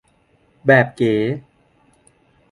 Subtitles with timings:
[0.67, 1.15] แบบเก๋